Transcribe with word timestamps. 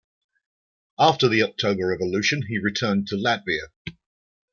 After 0.97 1.27
the 1.27 1.43
October 1.43 1.85
Revolution, 1.89 2.41
he 2.47 2.57
returned 2.57 3.07
to 3.09 3.17
Latvia. 3.17 3.67